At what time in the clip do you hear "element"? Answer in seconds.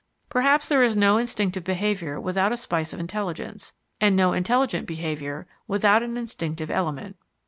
6.71-7.17